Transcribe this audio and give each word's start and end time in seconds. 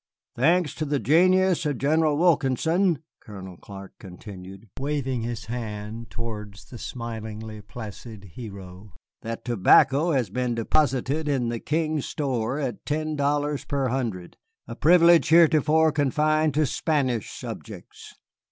"Thanks 0.35 0.73
to 0.73 0.85
the 0.85 0.97
genius 0.99 1.63
of 1.63 1.77
General 1.77 2.17
Wilkinson," 2.17 3.03
Colonel 3.19 3.55
Clark 3.55 3.93
continued, 3.99 4.67
waving 4.79 5.21
his 5.21 5.45
hand 5.45 6.09
towards 6.09 6.65
the 6.65 6.79
smilingly 6.79 7.61
placid 7.61 8.23
hero, 8.33 8.93
"that 9.21 9.45
tobacco 9.45 10.09
has 10.11 10.31
been 10.31 10.55
deposited 10.55 11.27
in 11.29 11.49
the 11.49 11.59
King's 11.59 12.07
store 12.07 12.57
at 12.59 12.83
ten 12.83 13.15
dollars 13.15 13.63
per 13.63 13.89
hundred, 13.89 14.37
a 14.67 14.75
privilege 14.75 15.29
heretofore 15.29 15.91
confined 15.91 16.55
to 16.55 16.65
Spanish 16.65 17.29
subjects. 17.29 18.15